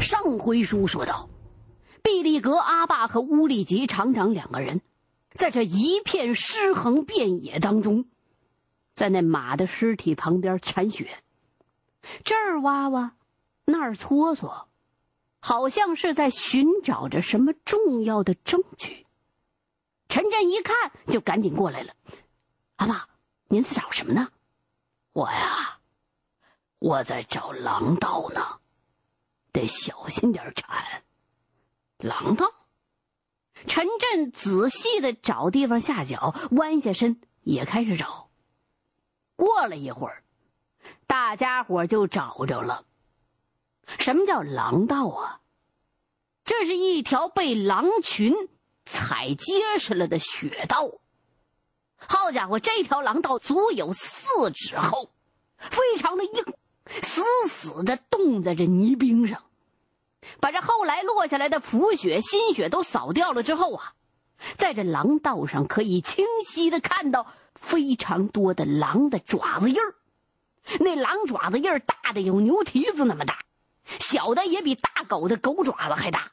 [0.00, 1.28] 上回书说到，
[2.02, 4.80] 毕利格阿爸和乌力吉厂长两个人，
[5.32, 8.06] 在这一片尸横遍野当中，
[8.94, 11.22] 在那马的尸体旁边铲雪，
[12.24, 13.16] 这儿挖挖，
[13.64, 14.68] 那儿搓搓，
[15.40, 19.06] 好像是在寻找着什么重要的证据。
[20.08, 21.94] 陈震一看，就赶紧过来了
[22.76, 23.08] ：“阿爸，
[23.48, 24.28] 您在找什么呢
[25.12, 25.80] ？”“我呀，
[26.78, 28.60] 我在找狼道呢。”
[29.56, 31.02] 得小心点铲，
[31.96, 32.52] 狼道。
[33.66, 38.28] 陈震仔细的找地方下脚，弯下身也开始找。
[39.34, 40.22] 过了一会儿，
[41.06, 42.84] 大家伙就找着了。
[43.86, 45.40] 什么叫狼道啊？
[46.44, 48.34] 这是一条被狼群
[48.84, 51.00] 踩结实了的雪道。
[51.96, 55.10] 好家伙，这条狼道足有四指厚，
[55.56, 56.44] 非常的硬，
[57.02, 59.42] 死死的冻在这泥冰上。
[60.40, 63.94] 把这后来落下来的浮雪、新雪都扫掉了之后啊，
[64.56, 69.94] 在这狼道上可以清晰的看到非常多的狼的爪子印儿。
[70.80, 73.38] 那狼爪子印儿大的有牛蹄子那么大，
[74.00, 76.32] 小的也比大狗的狗爪子还大。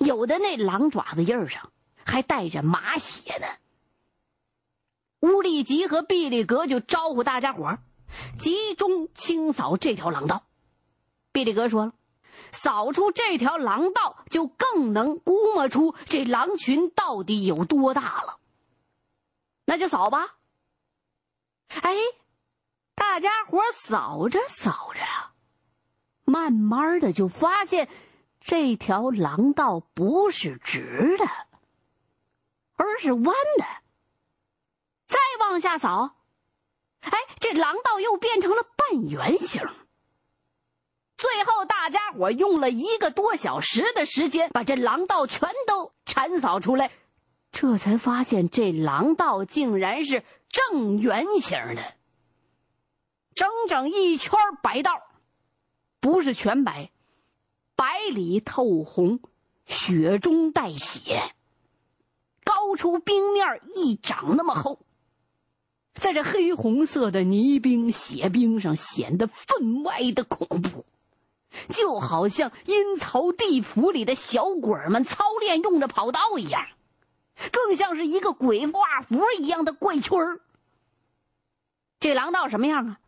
[0.00, 1.70] 有的那狼爪子印儿上
[2.04, 3.46] 还带着马血呢。
[5.20, 7.78] 乌力吉和毕利格就招呼大家伙儿，
[8.38, 10.44] 集中清扫这条狼道。
[11.32, 11.92] 毕利格说了。
[12.52, 18.38] 扫出这条狼道，就更能估摸出这狼群到底有多大了。
[19.64, 20.36] 那就扫吧。
[21.82, 21.96] 哎，
[22.94, 25.34] 大家伙扫着扫着啊，
[26.24, 27.88] 慢慢的就发现
[28.40, 31.24] 这条狼道不是直的，
[32.76, 33.24] 而是弯
[33.58, 33.64] 的。
[35.06, 36.16] 再往下扫，
[37.00, 39.68] 哎，这狼道又变成了半圆形。
[41.16, 46.90] 最后，大家伙用了一个多小时的时间，把这狼道全都铲扫出来，
[47.52, 51.94] 这才发现这狼道竟然是正圆形的，
[53.34, 54.90] 整整一圈白道，
[56.00, 56.90] 不是全白，
[57.76, 59.20] 白里透红，
[59.64, 61.22] 雪中带血，
[62.44, 64.80] 高出冰面一掌那么厚，
[65.94, 70.84] 在这黑红色的泥冰血冰上显得分外的恐怖。
[71.68, 76.66] 就好像阴曹地府里的小鬼们操练用的跑道一样，
[77.52, 80.40] 更像是一个鬼画符一样的怪圈儿。
[81.98, 83.00] 这廊道什么样啊？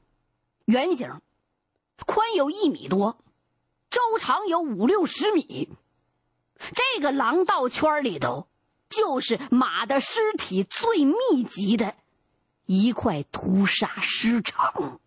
[0.64, 1.20] 圆形，
[2.06, 3.18] 宽有一米多，
[3.90, 5.70] 周长有五六十米。
[6.58, 8.48] 这个廊道圈里头，
[8.88, 11.94] 就是马的尸体最密集的
[12.66, 15.00] 一块屠杀尸场。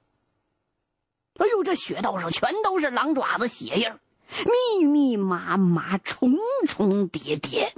[1.38, 3.88] 哎呦，这雪道上全都是狼爪子血印
[4.80, 6.38] 密密麻麻，重
[6.68, 7.74] 重叠叠。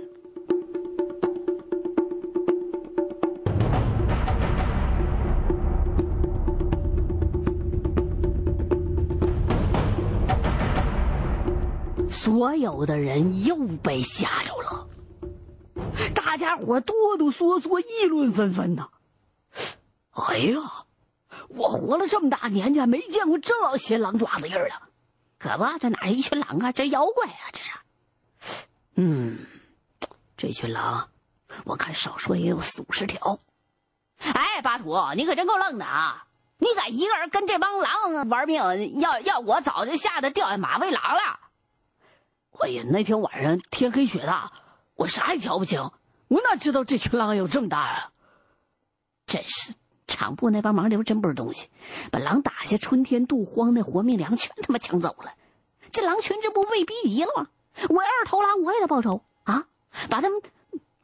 [12.10, 14.88] 所有的人又被吓着了，
[16.14, 18.90] 大家伙哆哆嗦嗦，议论纷纷呐。
[20.12, 20.60] 哎呀！
[21.50, 24.82] 我活了这么大年纪，没见过这老些狼爪子印儿了，
[25.38, 27.72] 可不，这哪是一群狼啊，这妖怪啊，这是。
[28.96, 29.46] 嗯，
[30.38, 31.10] 这群狼，
[31.66, 33.40] 我看少说也有四五十条。
[34.20, 36.28] 哎，巴图，你可真够愣的啊！
[36.58, 39.00] 你敢一个人跟这帮狼玩命？
[39.00, 41.40] 要要我早就吓得掉下马喂狼了。
[42.60, 44.52] 哎呀，那天晚上天黑雪大，
[44.96, 45.92] 我啥也瞧不清，
[46.30, 48.12] 我哪知道这群狼有这么大啊？
[49.26, 49.74] 真是。
[50.14, 51.68] 厂部那帮盲流真不是东西，
[52.12, 55.34] 把狼打下春天渡荒那活命粮全他妈抢走了，
[55.92, 57.48] 这狼群这不被逼急了吗？
[57.90, 59.66] 我要是头狼，我也得报仇啊！
[60.10, 60.42] 把他们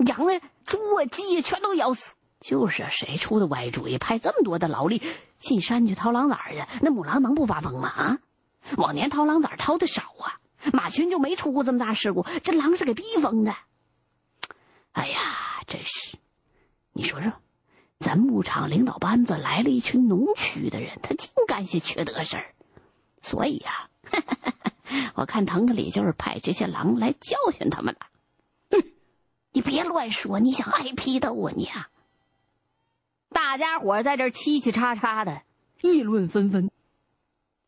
[0.06, 2.14] 养的猪啊鸡啊全都咬死。
[2.40, 5.02] 就是谁出的歪主意，派这么多的劳力
[5.40, 6.66] 进山去掏狼崽去？
[6.81, 7.90] 那母狼能不发疯吗？
[7.90, 8.19] 啊！
[8.78, 10.40] 往年掏狼崽掏的少啊，
[10.72, 13.56] 马群就没出过这么大事故，这狼是给逼疯的。
[14.92, 15.19] 哎呀，
[15.66, 16.18] 真是，
[16.94, 17.34] 你说说。
[18.00, 22.54] 咱牧场领导班子来了一群农区的人，他净干些缺德事儿，
[23.22, 23.90] 所以呀，
[25.16, 28.07] 我看腾格里就是派这些狼来教训他们了。
[28.72, 28.84] 哼，
[29.51, 31.90] 你别乱说，你想挨批斗啊你啊！
[33.31, 35.42] 大家伙在这叽叽喳喳的
[35.81, 36.72] 议论纷纷。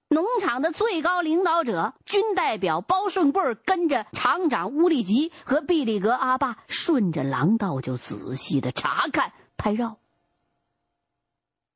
[0.07, 9.98] 农场的最高领导者军代表包顺贵跟着厂长乌力吉和毕利格阿爸顺着廊道就仔细的查看拍照。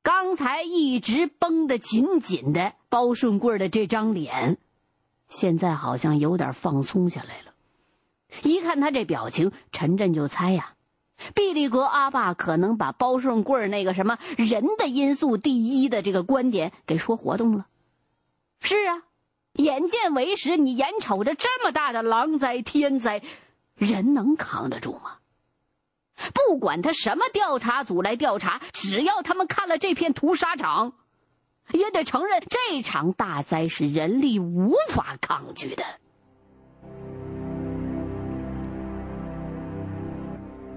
[0.06, 4.56] 刚才一直绷得紧紧的包顺贵的这张脸，
[5.26, 7.54] 现在好像有点放松下来了。
[8.44, 10.74] 一看他这表情，陈震就猜呀，
[11.34, 17.66] 毕利格阿爸可能把包顺贵那个什么人的因素第一的这个观点给说活动了。
[18.60, 19.02] 是啊，
[19.54, 23.24] 眼见为实，你眼瞅着这么大的狼灾天灾，
[23.74, 25.16] 人能扛得住吗？
[26.34, 30.94] 不管他什么调查组来调查，只要他们看了这片屠杀场，
[31.72, 35.84] 也得承认这场大灾是人力无法抗拒的。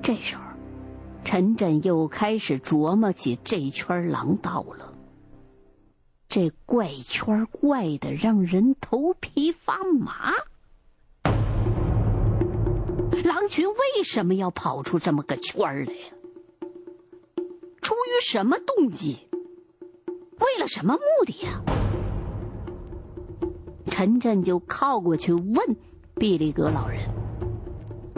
[0.02, 0.44] 这时候，
[1.24, 4.96] 陈震又开始琢磨起这圈狼道了。
[6.28, 10.34] 这怪圈怪的让人头皮发麻。
[13.24, 16.13] 狼群为什么要跑出这么个圈来呀？
[17.81, 19.27] 出于什么动机？
[20.39, 21.62] 为了什么目的呀？
[23.88, 25.77] 陈震就靠过去问
[26.16, 27.01] 毕利格老人：“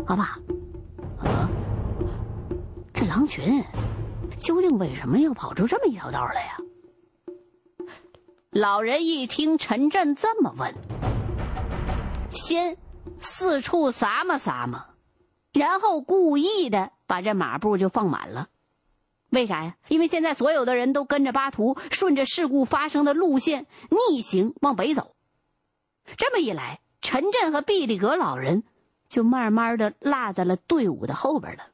[0.05, 0.37] 好吧，
[1.17, 1.49] 啊，
[2.93, 3.63] 这狼群
[4.37, 6.57] 究竟为什么要跑出这么一条道来呀？”
[8.51, 10.75] 老人一听陈震这么问，
[12.29, 12.77] 先
[13.17, 14.85] 四处撒么撒么，
[15.61, 18.49] 然后故意的把这马步就放满了。
[19.29, 19.77] 为啥呀？
[19.89, 25.15] 因为现在所有的人都跟着巴图，顺着事故发生的路线逆行往北走。
[26.17, 28.63] 这么一来，陈震和毕利格老人
[29.07, 31.67] 就慢慢的落在了队伍的后边了。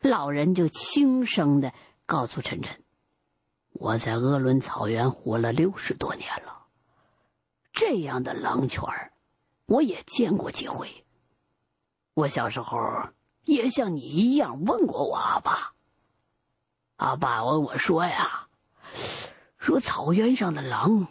[0.00, 1.74] 老人就轻声的
[2.06, 2.72] 告诉陈震。
[3.74, 6.64] 我在鄂伦草原活了六十多年了，
[7.74, 8.82] 这样的狼圈
[9.66, 11.04] 我也见过几回。
[12.14, 13.08] 我小时候
[13.44, 15.72] 也像你一样问过我阿爸。
[16.96, 18.48] 阿爸问我说呀
[19.58, 21.08] ：“说草原上的狼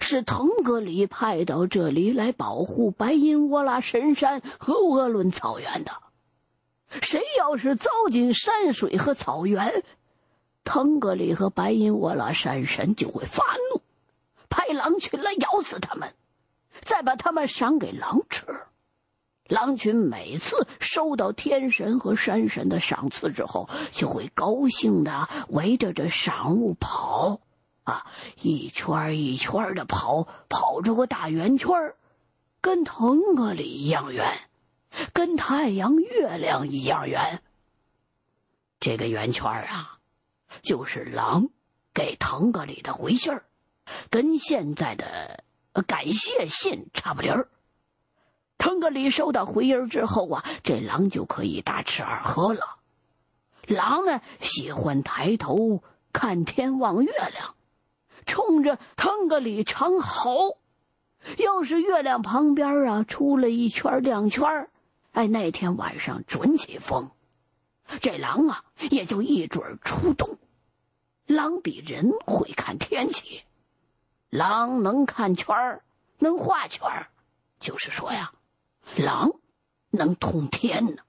[0.00, 5.92] 是腾格里派到这里来保护白银窝拉神山和鄂伦草原的。
[7.02, 9.84] 谁要是糟践山水和草原。”
[10.62, 13.42] 腾格里和白银窝拉山神就会发
[13.72, 13.80] 怒，
[14.50, 16.14] 派狼群来咬死他们，
[16.82, 18.44] 再把他们赏给狼吃。
[19.50, 27.40] 狼群每次收到天神和山神的赏赐之后，就会高兴的围着这赏物跑，
[27.82, 28.06] 啊，
[28.40, 31.94] 一圈一圈的跑，跑出个大圆圈
[32.62, 34.48] 跟腾格里一样圆，
[35.12, 37.42] 跟太阳、月亮一样圆。
[38.78, 39.98] 这个圆圈啊。
[40.62, 41.48] 就是狼
[41.94, 43.44] 给腾格里的回信儿，
[44.10, 45.44] 跟现在的
[45.86, 47.48] 感谢信差不离儿。
[48.60, 52.76] 腾格里收到回音之后啊，这狼就可以大吃二喝了。
[53.66, 57.54] 狼呢喜欢抬头看天望月亮，
[58.26, 60.58] 冲着腾格里长嚎。
[61.38, 64.68] 要是月亮旁边啊出了一圈两圈
[65.12, 67.10] 哎，那天晚上准起风。
[68.02, 70.36] 这狼啊，也就一准出动。
[71.24, 73.42] 狼比人会看天气，
[74.28, 75.82] 狼能看圈儿，
[76.18, 77.08] 能画圈儿，
[77.58, 78.32] 就是说呀，
[78.96, 79.32] 狼
[79.90, 81.02] 能通天呢。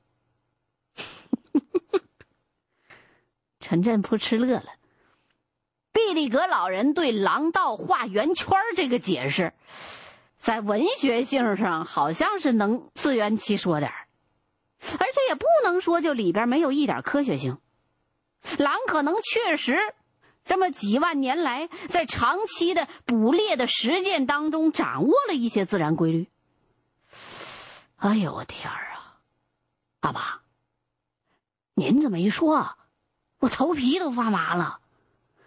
[3.59, 4.65] 陈震扑哧乐了。
[5.93, 9.53] 毕利格老人对狼道画圆圈这个解释，
[10.37, 14.07] 在文学性上好像是能自圆其说点儿。
[14.81, 17.59] 而且也不能说就里边没有一点科学性，
[18.57, 19.77] 狼可能确实
[20.43, 26.27] 这么几万年来在长期的捕猎的实践当中掌握了一些自然规律。
[28.01, 29.21] 哎呦我天儿啊，
[29.99, 30.41] 阿爸，
[31.75, 32.75] 您这么一说，
[33.37, 34.79] 我头皮都发麻了。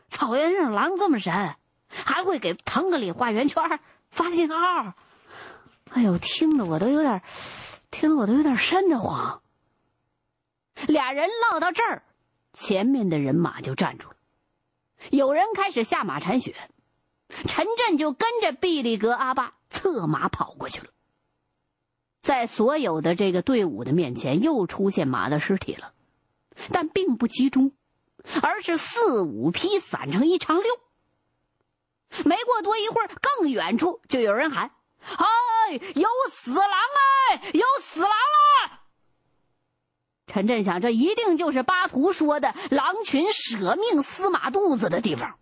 [0.09, 1.57] 草原上狼这么神，
[1.89, 4.95] 还会给腾格里画圆圈发信号。
[5.91, 7.25] 哎呦，听得我都有点。
[7.91, 9.43] 听得我都有点瘆得慌。
[10.87, 12.05] 俩人唠到这儿，
[12.53, 14.15] 前面的人马就站住了，
[15.11, 16.55] 有人开始下马铲雪，
[17.49, 20.87] 陈震就跟着毕利格阿爸策马跑过去了。
[22.25, 25.93] 在所有的这个队伍的面前，又出现马的尸体了，
[26.73, 27.73] 但并不集中，
[28.41, 30.73] 而是四五匹散成一长溜。
[32.25, 34.71] 没过多一会儿，更远处就有人喊
[35.05, 38.81] ：“哎，有死狼哎，有死狼了！”
[40.27, 45.39] 陈震想，这一定就是巴图说的狼群舍命撕马肚子的地方，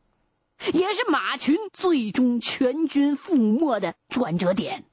[0.75, 4.85] 也是马群最终全军覆没的转折点。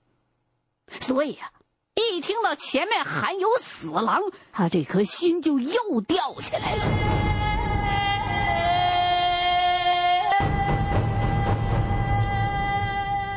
[1.01, 1.51] 所以啊，
[1.99, 6.83] 一听到前面还有死狼，他这颗心就又掉下来了。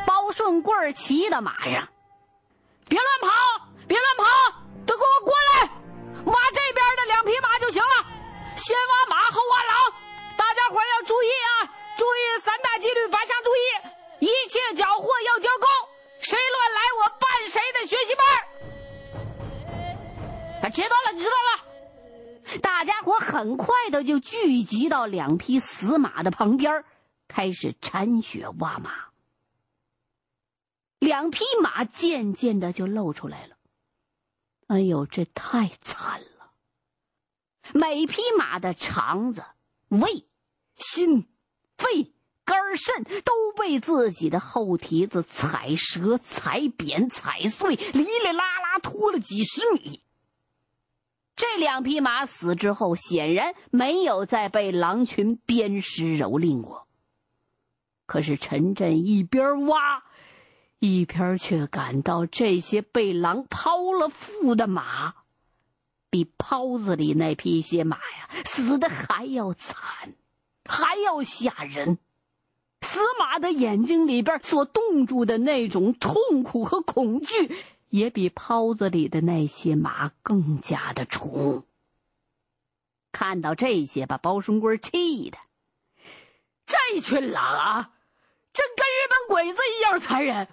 [0.05, 1.87] 包顺贵骑到马上，
[2.87, 3.29] 别乱跑，
[3.87, 4.23] 别乱跑，
[4.85, 5.69] 都给我过来，
[6.25, 8.05] 挖这边的两匹马就行了，
[8.55, 9.93] 先挖马后挖狼，
[10.37, 15.09] 大家伙要注意啊，注意三大纪律八项注意，一切缴获
[23.43, 26.85] 很快的就聚集到两匹死马的旁边。
[27.27, 29.09] 开始铲雪挖马，
[30.99, 33.57] 两匹马渐渐的就露出来了。
[34.67, 36.53] 哎呦，这太惨了！
[37.73, 39.43] 每匹马的肠子、
[39.89, 40.25] 胃、
[40.75, 41.27] 心、
[41.75, 42.13] 肺、
[42.45, 50.02] 肝、肾都被自己的后蹄子踩折、踩扁、踩碎，哩哩啦啦拖了几十米。
[51.45, 56.87] 这两匹马死之后，显然没有再被狼群鞭尸蹂躏过。
[58.05, 60.05] 可是陈震一边挖，
[60.79, 65.15] 一边却感到这些被狼抛了腹的马，
[66.09, 70.13] 比泡子里那匹些马呀死的还要惨，
[70.63, 71.97] 还要吓人。
[72.81, 77.53] 死马的眼睛里边所冻住的那种痛苦和恐惧，
[77.93, 81.63] 也比泡子里的那些马更加的重。
[83.11, 85.37] 看到这些，把包顺贵气的。
[86.65, 87.91] 这群狼啊，
[88.51, 90.47] 真跟日本鬼子一样残忍！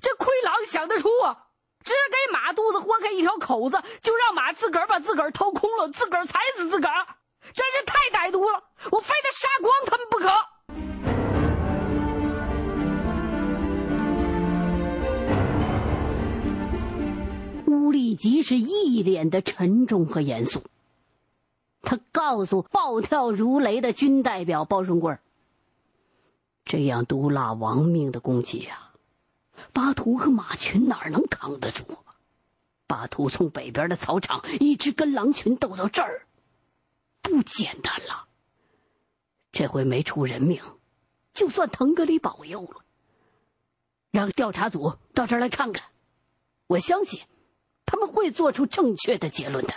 [0.00, 1.48] 这亏狼想得出啊，
[1.82, 7.06] 只给马肚子豁开一条口子，就让马自个儿把自个儿掏空了，自个儿踩死自个儿，
[7.52, 8.62] 真是太歹毒了！
[8.92, 11.11] 我非得杀光他们不可！
[18.12, 20.62] 乌力吉是一脸的沉重和严肃。
[21.80, 25.16] 他告诉暴跳如雷的军代表包顺贵
[26.64, 28.92] 这样毒辣亡命的攻击啊，
[29.72, 31.84] 巴图和马群哪能扛得住？
[32.86, 36.26] 巴图从北边的草场一直跟狼群斗到这儿，
[37.22, 38.28] 不简单了。
[39.52, 40.60] 这回没出人命，
[41.32, 42.84] 就算腾格里保佑了。
[44.10, 45.86] 让调查组到这儿来看看，
[46.66, 47.22] 我相信
[47.84, 49.74] 他们会做出正确的结论的。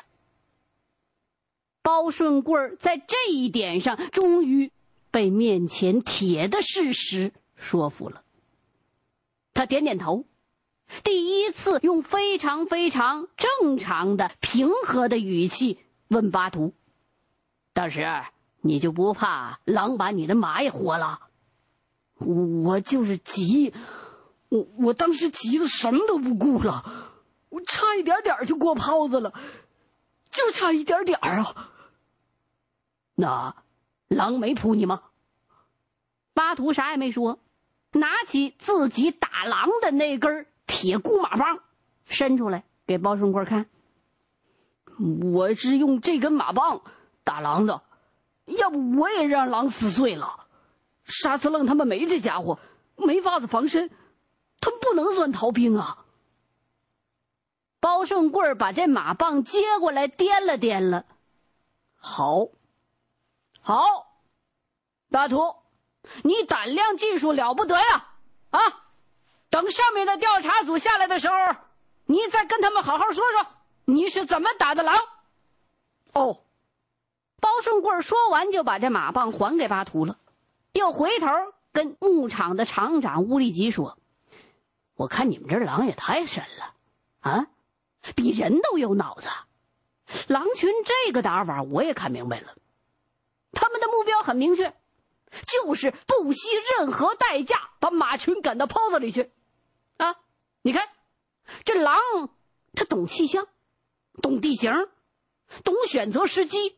[1.82, 4.72] 包顺贵在这一点上终于
[5.12, 8.24] 被面前铁的事实说服了。
[9.54, 10.26] 他点点头，
[11.04, 16.74] 第一次用非常非常正常的、平和的语气问巴图
[17.72, 18.06] ：“当时
[18.62, 21.20] 你就不怕狼把你的马也活了
[22.18, 23.74] ？”“我就是急，
[24.50, 27.05] 我我当时急的什么都不顾了，
[27.56, 29.34] 我差一点点就过泡子了，
[30.30, 31.72] 就差一点点啊！”
[33.16, 33.56] 那
[34.10, 35.04] 狼没扑你吗？
[36.34, 37.40] 巴图啥也没说，
[37.94, 41.60] 拿起自己打狼的那根铁箍马棒，
[42.04, 43.68] 伸出来给包顺贵看。
[45.34, 46.82] 我是用这根马棒
[47.24, 47.84] 打狼的，
[48.44, 50.46] 要不我也让狼撕碎了。
[51.06, 52.60] 沙司楞他们没这家伙，
[52.98, 53.90] 没法子防身，
[54.60, 56.05] 他们不能算逃兵啊。
[57.86, 61.06] 包顺贵把这马棒接过来，掂了掂了，
[61.96, 62.48] 好。
[63.62, 64.08] 好，
[65.12, 65.56] 巴图，
[66.24, 68.08] 你胆量技术了不得呀！
[68.50, 68.60] 啊，
[69.52, 71.36] 等上面的调查组下来的时候，
[72.08, 73.46] 你再跟他们好好说说
[73.86, 74.98] 你是怎么打的狼。
[76.14, 76.42] 哦，
[77.40, 80.18] 包顺贵说完就把这马棒还给巴图了，
[80.72, 81.28] 又回头
[81.72, 84.00] 跟牧场的厂长乌力吉说
[84.98, 86.74] ：“我看你们这狼也太神了，
[87.20, 87.48] 啊，
[88.16, 89.28] 比人都有脑子。
[90.28, 92.56] 狼群这个打法，我也看明白了。”
[93.52, 94.76] 他们的目标很明确，
[95.48, 99.32] 就是不惜任何代价把马群赶到泡子里去。
[99.98, 100.18] 啊，
[100.62, 100.90] 你看，
[101.64, 101.98] 这狼，
[102.74, 103.48] 它懂气象，
[104.22, 104.90] 懂地形，
[105.64, 106.78] 懂选择时机，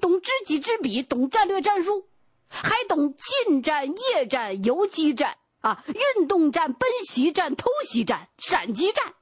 [0.00, 2.08] 懂知己知彼，懂战略战术，
[2.48, 5.84] 还懂近战、夜战、游击战啊，
[6.16, 9.14] 运动战、奔袭战、偷袭战、闪击战，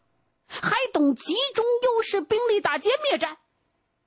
[0.48, 3.38] 还懂集中优势兵力打歼灭战。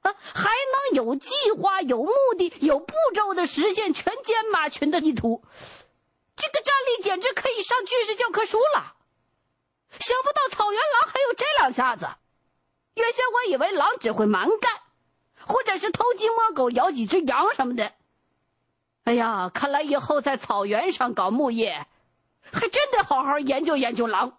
[0.02, 5.44] 啊还能有计划、有目的、有步骤的实现全歼马群的意图，
[6.36, 8.96] 这个战力简直可以上军事教科书了。
[10.00, 12.08] 想不到草原狼还有这两下子。
[12.94, 14.72] 原先我以为狼只会蛮干，
[15.46, 17.92] 或者是偷鸡摸狗咬几只羊什么的。
[19.04, 21.88] 哎呀，看来以后在草原上搞牧业，
[22.52, 24.37] 还真得好好研究研究狼，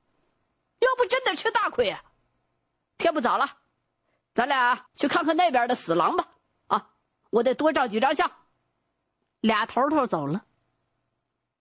[0.81, 2.03] 要不真得吃大亏啊！
[2.97, 3.57] 天不早了。
[4.35, 6.29] 咱俩去看看那边的死狼吧，
[6.69, 6.91] 啊，
[7.31, 8.31] 我得多照几张相。
[9.41, 10.45] 俩头头走了，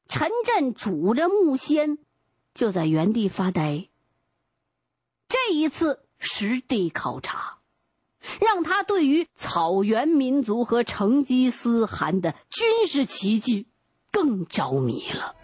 [0.08, 2.00] 陈震拄着木锨，
[2.54, 3.88] 就在原地发呆。
[5.28, 7.58] 这一次实地考察，
[8.40, 13.68] 让他对于草原民族和成吉思汗的军事奇迹
[14.12, 15.36] 更着迷了。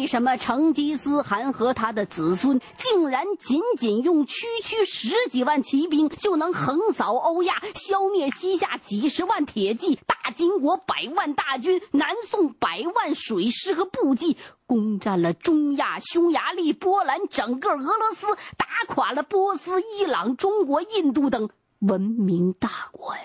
[0.00, 18.26] 为什么成吉思汗和他的子孙竟然仅仅用区区十几万骑兵就能横扫欧亚，消灭西夏几十万铁骑，大金国百万大军，南宋百万水师和步骑，攻占了中亚、匈牙利、波兰，整个俄罗斯，
[18.56, 23.20] 打垮了波斯、伊朗、中国、印度等文明大国呀？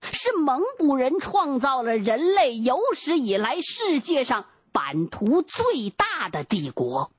[0.00, 4.46] 是蒙古人创造了人类有史以来世界上。
[4.72, 7.12] 版图最大的帝国，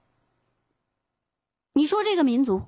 [1.73, 2.63] 你说这个民族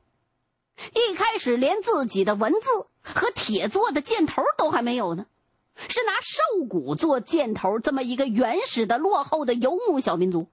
[0.93, 5.25] 一开始连自己的文字和铁做的箭头都还没有呢，
[5.75, 10.47] 是拿兽骨做箭头，这么一个原始的、落后的游牧小民族，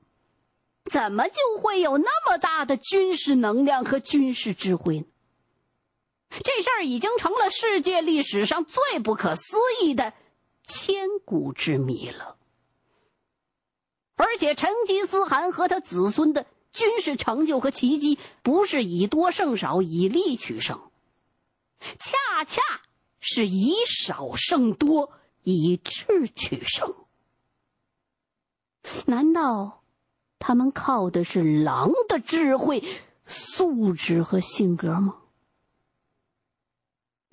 [0.91, 5.07] 怎么就会有那么大的军事能量和军事智慧呢？
[6.43, 10.15] 这事儿已经成了世界历史上最不可思议的
[10.67, 12.39] 千古之谜了。
[14.25, 20.81] 而且，成吉思汗和他子孙的军事成就和奇迹，不是以多胜少、以力取胜，
[21.81, 22.62] 恰恰
[23.19, 25.11] 是以少胜多、
[25.43, 26.95] 以智取胜。
[29.07, 29.83] 难道
[30.38, 32.85] 他们靠的是狼的智慧、
[33.26, 35.17] 素质和性格吗？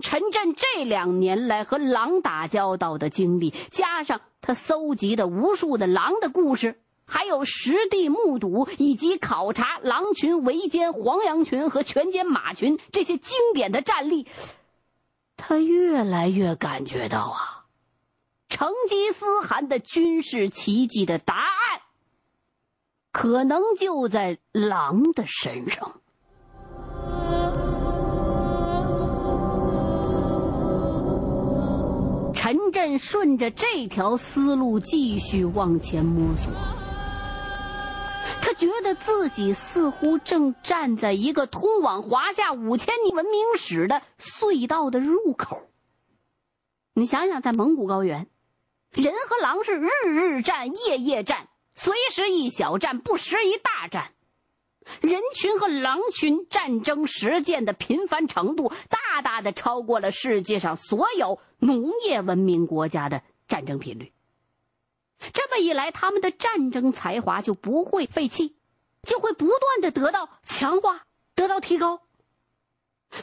[0.00, 14.26] 陈震这两年来和狼打交道的经历，加上他搜集的无数的狼的故事，还有实地目睹以及考察狼群围歼黄羊群和全歼马群这些经典的战例，
[15.36, 17.66] 他越来越感觉到啊，
[18.48, 21.80] 成吉思汗的军事奇迹的答案，
[23.12, 26.00] 可能就在狼的身上。
[32.72, 36.52] 朕顺着这条思路继续往前摸索，
[38.40, 45.62] 他觉得自己似乎正站在一个通往华夏五千年文明史的隧道的入口。
[46.94, 48.28] 你想想，在蒙古高原，
[48.90, 54.12] 人和狼是日日战、夜夜战，随时一小战，不时一大战。
[55.00, 64.12] 人群和狼群战争实践的频繁程度，大大的超过了世界上所有农业文明国家的战争频率。
[65.32, 68.56] 这么一来，他们的战争才华就不会废弃，
[69.02, 72.00] 就会不断的得到强化、得到提高。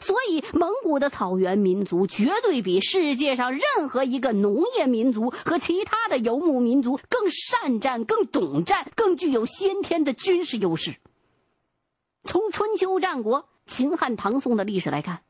[0.00, 10.94] 所以，蒙古的草原民族绝对比世界上任何一个农业民族和其他的游牧民族更善战、更懂战、更具有先天的军事优势。
[12.28, 15.22] 从春秋战国、秦汉唐宋的历史来看，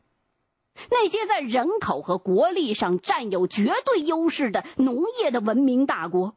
[0.90, 6.34] 那些在人口和国力上占有绝对优势的农业的文明大国，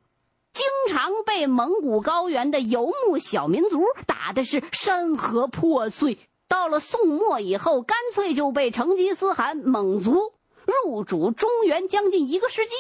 [0.54, 6.20] 经常被蒙古高原的游牧小民族打的是山河破碎。
[6.48, 10.34] 到了宋末以后，干脆就被成吉思汗蒙族
[10.86, 12.76] 入主中原将近一个世纪。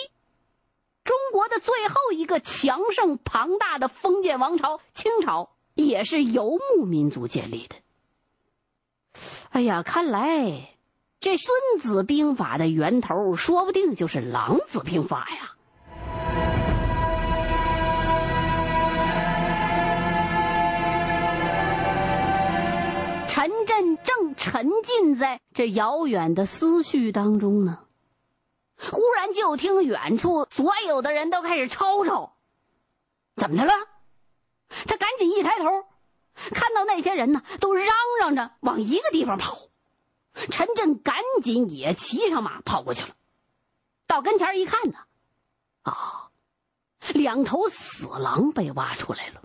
[1.04, 5.56] 中国的最后一个强盛庞大的封建王朝——清朝。
[5.88, 7.76] 也是游牧民族建立的。
[9.50, 10.70] 哎呀，看来
[11.20, 15.52] 这《孙子兵法》的源头，说不定就是《狼子兵法》呀。
[23.28, 27.80] 陈震正沉浸在这遥远的思绪当中呢，
[28.78, 32.36] 忽然就听远处所有的人都开始吵吵，
[33.36, 33.74] 怎么的了？
[34.88, 35.66] 他赶紧一抬头，
[36.54, 37.88] 看到那些人呢，都嚷
[38.20, 39.70] 嚷着往一个地方跑。
[40.50, 43.16] 陈震赶紧也骑上马跑过去了。
[44.08, 44.98] 到跟前一看呢，
[45.82, 46.32] 啊，
[47.14, 49.44] 两头死狼被挖出来了。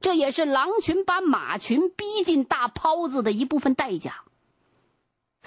[0.00, 4.24] 这也是狼群把马群逼进大泡子的一部分代价。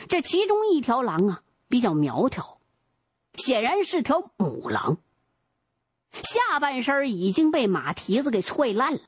[0.07, 2.59] 这其中一条狼啊，比较苗条，
[3.33, 4.97] 显然是条母狼。
[6.23, 9.01] 下半身已经被马蹄子给踹烂了，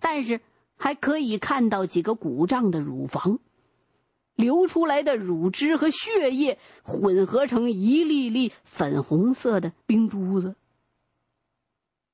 [0.00, 0.40] 但是
[0.76, 3.38] 还可以看到几个鼓胀的乳房，
[4.34, 10.54] 流出来的乳汁和血液混合成一粒粒粉红色的冰珠子。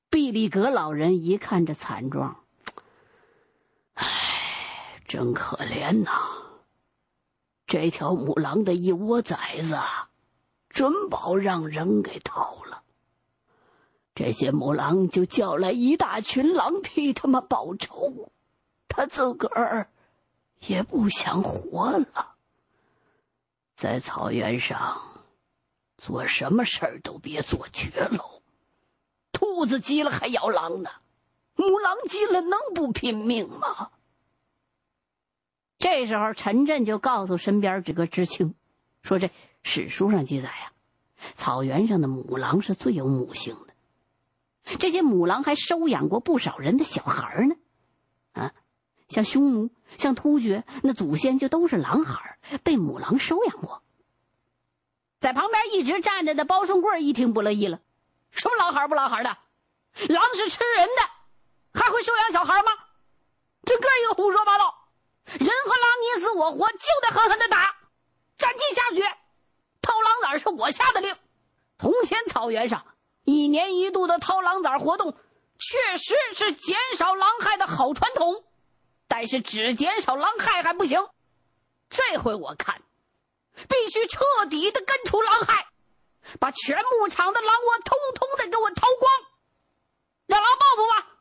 [0.09, 2.43] 毕力格老人一看这惨状，
[3.95, 4.05] 唉，
[5.05, 6.11] 真可怜呐！
[7.67, 9.77] 这条母狼的一窝崽子，
[10.69, 12.64] 准保让人给掏了。
[14.15, 18.31] 这些母狼就叫来一大群狼替他们报仇，
[18.87, 19.89] 他自个儿
[20.61, 22.35] 也不想活了。
[23.75, 25.01] 在草原上，
[25.97, 28.41] 做什么事儿都别做绝喽。
[29.33, 30.89] 兔子急了还咬狼呢，
[31.55, 33.91] 母狼急了能不拼命吗？
[35.77, 38.55] 这时候，陈震就告诉身边这个知青，
[39.03, 39.29] 说：“这
[39.61, 40.71] 史书上记载呀，
[41.35, 43.74] 草原上的母狼是最有母性的。
[44.79, 47.55] 这些母狼还收养过不少人的小孩呢。
[48.33, 48.53] 啊，
[49.07, 53.83] 像匈奴、像突厥，那祖先就都是狼孩，被母狼收养过。”
[55.19, 57.79] 在旁边一直站着的包顺贵一听不乐意了
[58.31, 59.37] ：“什么狼孩不狼孩的？
[60.09, 62.71] 狼是吃人的，还会收养小孩吗？
[63.63, 64.75] 整个一个胡说八道！”
[65.25, 67.75] 人和狼你死我活，就得狠狠的打，
[68.37, 69.17] 斩尽下血。
[69.81, 71.15] 掏狼崽是我下的令。
[71.79, 72.85] 从前草原上
[73.25, 75.17] 一年一度的掏狼崽活动，
[75.59, 78.43] 确实是减少狼害的好传统。
[79.07, 81.07] 但是只减少狼害还不行，
[81.89, 82.81] 这回我看，
[83.69, 85.67] 必须彻底的根除狼害，
[86.39, 89.11] 把全牧场的狼窝通通的给我掏光，
[90.25, 91.17] 让狼报复吧。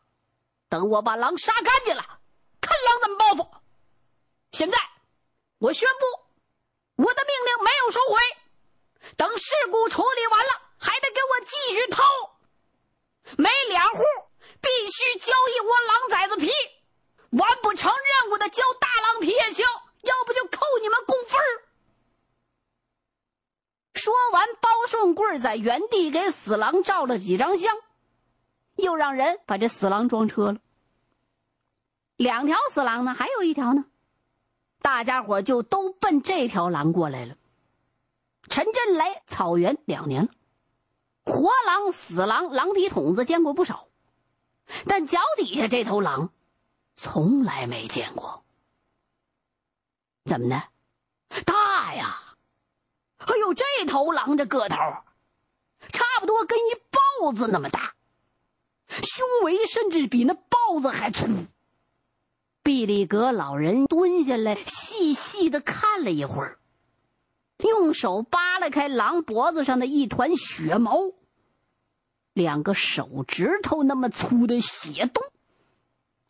[0.69, 2.03] 等我把狼杀干净了，
[2.61, 3.51] 看狼怎么报复。
[4.53, 4.79] 现在，
[5.59, 9.15] 我宣布，我的命令没有收回。
[9.17, 12.03] 等事故处理完了，还得给我继续掏。
[13.39, 14.03] 每两户
[14.61, 16.51] 必须交一窝狼崽子皮，
[17.31, 19.65] 完不成任务的交大狼皮也行，
[20.03, 21.41] 要不就扣你们工分
[23.95, 27.75] 说完，包顺贵在原地给死狼照了几张相，
[28.77, 30.59] 又让人把这死狼装车了。
[32.17, 33.87] 两条死狼呢，还有一条呢。
[34.83, 37.37] 大家伙就都奔这条狼过来了。
[38.51, 40.31] 陈震来草原两年了，
[41.25, 43.89] 活狼、死狼、狼皮筒子见过不少，
[44.87, 46.31] 但脚底下这头狼，
[46.95, 48.45] 从来没见过。
[50.25, 50.63] 怎么的？
[51.45, 52.37] 大呀！
[53.19, 54.77] 哎呦，这头狼这个头，
[55.91, 56.75] 差不多跟一
[57.21, 57.95] 豹子那么大，
[58.89, 61.27] 胸围甚至比那豹子还粗。
[62.63, 66.59] 毕里格老人蹲下来，细细的看了一会儿，
[67.69, 71.13] 用手扒拉开狼脖子上的一团血毛，
[72.33, 75.23] 两个手指头那么粗的血洞，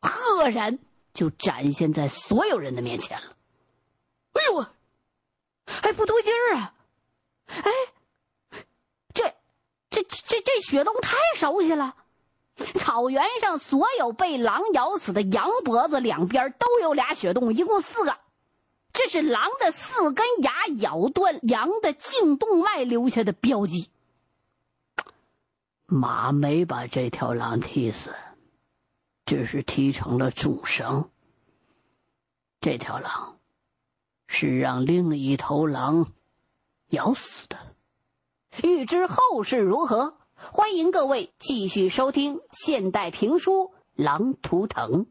[0.01, 0.79] 赫然
[1.13, 3.37] 就展现在所有人的面前了。
[4.33, 4.67] 哎呦，
[5.83, 6.75] 哎，不对劲儿啊！
[7.47, 7.71] 哎，
[9.13, 9.35] 这、
[9.91, 11.95] 这、这、这血洞太熟悉了。
[12.75, 18.17] 草原上所有被狼咬死的羊脖子两边都有俩血洞，一共四个。
[18.95, 23.91] 这是狼的四根牙咬断羊的颈动脉留下的标记。
[25.85, 28.15] 马没把这条狼踢死，
[29.27, 31.11] 只是踢成了重伤。
[32.61, 33.39] 这条狼
[34.29, 36.13] 是让另一头狼
[36.89, 37.59] 咬死的。
[38.63, 40.17] 欲知后事如何？
[40.37, 43.53] 欢迎各位继续收听现代评书
[43.95, 45.07] 《狼图腾》。